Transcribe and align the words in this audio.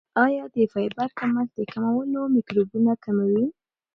آیا 0.25 0.43
د 0.55 0.57
فایبر 0.71 1.09
کمښت 1.19 1.51
د 1.57 1.59
کولمو 1.71 2.21
میکروبونه 2.35 2.91
کموي؟ 3.03 3.45